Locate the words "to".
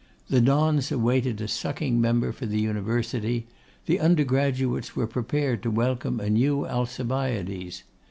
5.61-5.69